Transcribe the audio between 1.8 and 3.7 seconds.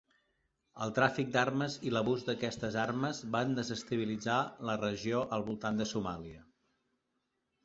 i l'abús d'aquestes armes van